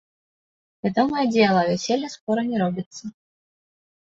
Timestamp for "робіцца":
2.63-3.03